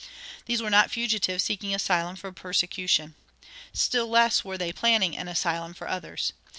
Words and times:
These 0.47 0.63
were 0.63 0.71
not 0.71 0.89
fugitives 0.89 1.43
seeking 1.43 1.75
asylum 1.75 2.15
from 2.15 2.33
persecution. 2.33 3.13
Still 3.71 4.07
less 4.07 4.43
were 4.43 4.57
they 4.57 4.73
planning 4.73 5.15
an 5.15 5.27
asylum 5.27 5.75
for 5.75 5.87
others. 5.87 6.33